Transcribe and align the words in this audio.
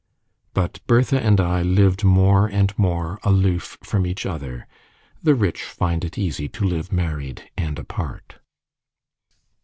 But 0.55 0.79
Bertha 0.87 1.21
and 1.23 1.39
I 1.39 1.61
lived 1.61 2.03
more 2.03 2.47
and 2.47 2.73
more 2.75 3.19
aloof 3.21 3.77
from 3.83 4.07
each 4.07 4.25
other. 4.25 4.65
The 5.21 5.35
rich 5.35 5.61
find 5.61 6.03
it 6.03 6.17
easy 6.17 6.47
to 6.49 6.65
live 6.65 6.91
married 6.91 7.51
and 7.55 7.77
apart. 7.77 8.39